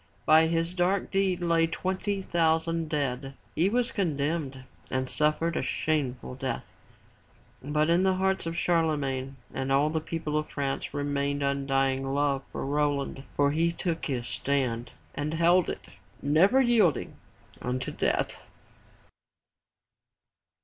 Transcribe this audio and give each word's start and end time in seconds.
By 0.25 0.47
his 0.47 0.73
dark 0.73 1.11
deed 1.11 1.41
lay 1.43 1.67
twenty 1.67 2.23
thousand 2.23 2.89
dead. 2.89 3.35
He 3.53 3.69
was 3.69 3.91
condemned 3.91 4.63
and 4.89 5.07
suffered 5.07 5.55
a 5.55 5.61
shameful 5.61 6.33
death. 6.33 6.73
But 7.63 7.91
in 7.91 8.01
the 8.01 8.15
hearts 8.15 8.47
of 8.47 8.57
Charlemagne 8.57 9.35
and 9.53 9.71
all 9.71 9.91
the 9.91 10.01
people 10.01 10.39
of 10.39 10.49
France 10.49 10.91
remained 10.95 11.43
undying 11.43 12.15
love 12.15 12.41
for 12.51 12.65
Roland, 12.65 13.25
for 13.35 13.51
he 13.51 13.71
took 13.71 14.07
his 14.07 14.25
stand, 14.25 14.89
and 15.13 15.35
held 15.35 15.69
it, 15.69 15.85
never 16.19 16.59
yielding, 16.59 17.17
unto 17.61 17.91
death. 17.91 18.41